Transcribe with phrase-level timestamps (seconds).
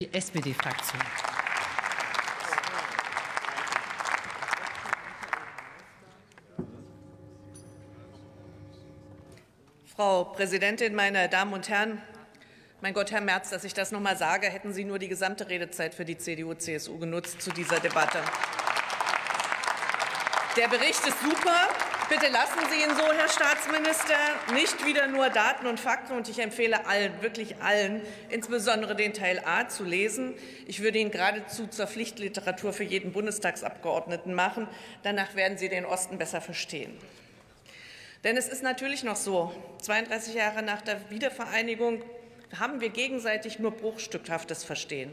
[0.00, 1.00] Die SPD-Fraktion.
[9.86, 12.00] Frau Präsidentin, meine Damen und Herren!
[12.80, 15.48] Mein Gott, Herr Merz, dass ich das noch mal sage, hätten Sie nur die gesamte
[15.48, 18.20] Redezeit für die CDU-CSU genutzt zu dieser Debatte.
[20.56, 21.68] Der Bericht ist super.
[22.08, 24.14] Bitte lassen Sie ihn so, Herr Staatsminister,
[24.54, 26.16] nicht wieder nur Daten und Fakten.
[26.16, 30.34] Und ich empfehle allen, wirklich allen, insbesondere den Teil A zu lesen.
[30.66, 34.66] Ich würde ihn geradezu zur Pflichtliteratur für jeden Bundestagsabgeordneten machen.
[35.02, 36.98] Danach werden Sie den Osten besser verstehen.
[38.24, 39.52] Denn es ist natürlich noch so,
[39.82, 42.02] 32 Jahre nach der Wiedervereinigung
[42.58, 45.12] haben wir gegenseitig nur bruchstückhaftes Verstehen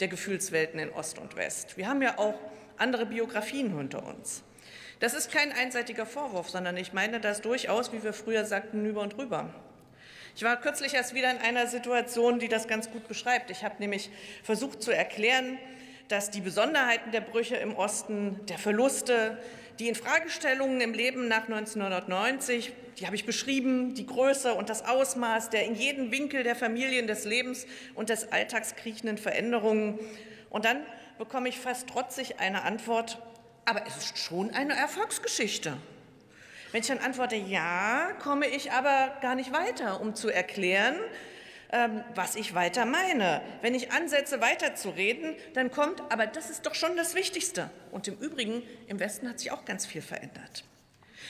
[0.00, 1.76] der Gefühlswelten in Ost und West.
[1.76, 2.34] Wir haben ja auch
[2.78, 4.42] andere Biografien hinter uns.
[4.98, 9.02] Das ist kein einseitiger Vorwurf, sondern ich meine das durchaus, wie wir früher sagten, über
[9.02, 9.50] und rüber.
[10.34, 13.50] Ich war kürzlich erst wieder in einer Situation, die das ganz gut beschreibt.
[13.50, 14.10] Ich habe nämlich
[14.42, 15.58] versucht zu erklären,
[16.08, 19.38] dass die Besonderheiten der Brüche im Osten, der Verluste,
[19.78, 25.50] die Infragestellungen im Leben nach 1990, die habe ich beschrieben, die Größe und das Ausmaß
[25.50, 29.98] der in jedem Winkel der Familien, des Lebens und des Alltags kriechenden Veränderungen.
[30.48, 30.78] Und dann
[31.18, 33.18] bekomme ich fast trotzig eine Antwort,
[33.66, 35.76] aber es ist schon eine Erfolgsgeschichte.
[36.72, 40.96] Wenn ich dann antworte, ja, komme ich aber gar nicht weiter, um zu erklären,
[41.72, 43.42] ähm, was ich weiter meine.
[43.62, 47.70] Wenn ich ansetze, weiterzureden, dann kommt, aber das ist doch schon das Wichtigste.
[47.90, 50.64] Und im Übrigen, im Westen hat sich auch ganz viel verändert.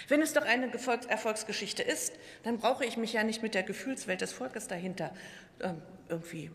[0.09, 0.71] Wenn es doch eine
[1.09, 2.13] Erfolgsgeschichte ist,
[2.43, 5.15] dann brauche ich mich ja nicht mit der Gefühlswelt des Volkes dahinter
[5.61, 6.51] ähm, irgendwie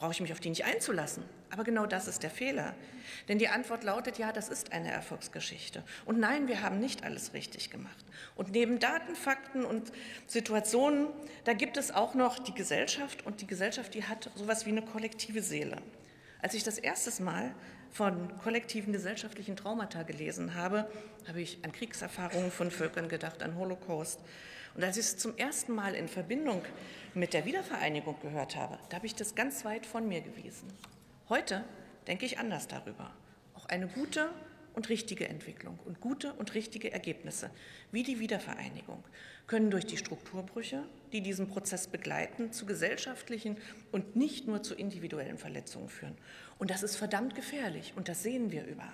[0.00, 1.22] brauche ich mich auf die nicht einzulassen.
[1.50, 2.74] Aber genau das ist der Fehler.
[3.28, 5.84] Denn die Antwort lautet, ja, das ist eine Erfolgsgeschichte.
[6.06, 8.04] Und nein, wir haben nicht alles richtig gemacht.
[8.34, 9.92] Und neben Daten, Fakten und
[10.26, 11.08] Situationen,
[11.44, 13.26] da gibt es auch noch die Gesellschaft.
[13.26, 15.76] Und die Gesellschaft, die hat sowas wie eine kollektive Seele.
[16.42, 17.54] Als ich das erste Mal
[17.90, 20.90] von kollektiven gesellschaftlichen Traumata gelesen habe,
[21.28, 24.20] habe ich an Kriegserfahrungen von Völkern gedacht, an Holocaust.
[24.74, 26.62] Und als ich es zum ersten Mal in Verbindung
[27.14, 30.68] mit der Wiedervereinigung gehört habe, da habe ich das ganz weit von mir gewiesen.
[31.28, 31.64] Heute
[32.06, 33.10] denke ich anders darüber.
[33.54, 34.30] Auch eine gute
[34.80, 37.50] und richtige Entwicklung und gute und richtige Ergebnisse,
[37.92, 39.04] wie die Wiedervereinigung,
[39.46, 43.58] können durch die Strukturbrüche, die diesen Prozess begleiten, zu gesellschaftlichen
[43.92, 46.16] und nicht nur zu individuellen Verletzungen führen.
[46.58, 48.90] Und das ist verdammt gefährlich und das sehen wir überall.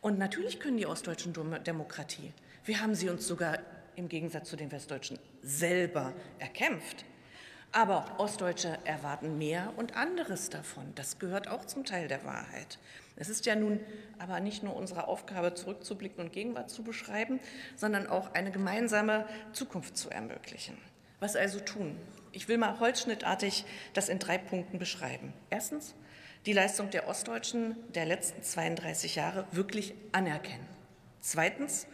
[0.00, 2.32] Und natürlich können die ostdeutschen Demokratie,
[2.64, 3.60] wir haben sie uns sogar
[3.94, 7.04] im Gegensatz zu den Westdeutschen selber erkämpft,
[7.72, 10.92] aber Ostdeutsche erwarten mehr und anderes davon.
[10.94, 12.78] Das gehört auch zum Teil der Wahrheit.
[13.16, 13.80] Es ist ja nun
[14.18, 17.40] aber nicht nur unsere Aufgabe, zurückzublicken und Gegenwart zu beschreiben,
[17.76, 20.76] sondern auch eine gemeinsame Zukunft zu ermöglichen.
[21.20, 21.96] Was also tun?
[22.32, 25.32] Ich will mal holzschnittartig das in drei Punkten beschreiben.
[25.50, 25.94] Erstens,
[26.46, 30.66] die Leistung der Ostdeutschen der letzten 32 Jahre wirklich anerkennen.
[31.20, 31.86] Zweitens,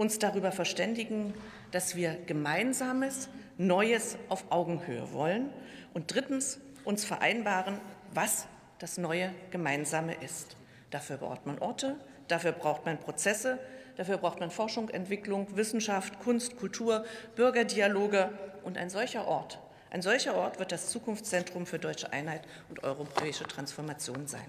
[0.00, 1.34] uns darüber verständigen,
[1.72, 3.28] dass wir Gemeinsames,
[3.58, 5.50] Neues auf Augenhöhe wollen.
[5.92, 7.78] Und drittens, uns vereinbaren,
[8.14, 8.46] was
[8.78, 10.56] das neue Gemeinsame ist.
[10.88, 11.96] Dafür braucht man Orte,
[12.28, 13.58] dafür braucht man Prozesse,
[13.98, 17.04] dafür braucht man Forschung, Entwicklung, Wissenschaft, Kunst, Kultur,
[17.36, 18.30] Bürgerdialoge.
[18.64, 19.58] Und ein solcher Ort,
[19.90, 24.48] ein solcher Ort wird das Zukunftszentrum für deutsche Einheit und europäische Transformation sein.